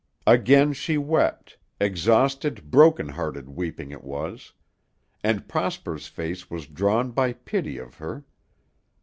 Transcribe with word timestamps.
Again 0.25 0.73
she 0.73 0.97
wept, 0.97 1.59
exhausted, 1.79 2.71
broken 2.71 3.09
hearted 3.09 3.49
weeping 3.49 3.91
it 3.91 4.03
was. 4.03 4.51
And 5.23 5.47
Prosper's 5.47 6.07
face 6.07 6.49
was 6.49 6.65
drawn 6.65 7.11
by 7.11 7.33
pity 7.33 7.77
of 7.77 7.97
her. 7.97 8.25